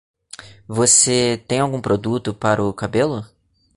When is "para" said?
2.33-2.63